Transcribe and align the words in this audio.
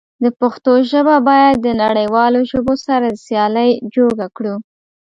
د 0.23 0.25
پښتو 0.39 0.71
ژبه 0.91 1.15
بايد 1.27 1.55
د 1.63 1.67
نړيوالو 1.83 2.39
ژبو 2.51 2.73
سره 2.85 3.05
د 3.09 3.15
سيالی 3.27 3.69
جوګه 3.95 4.27
کړو. 4.37 4.55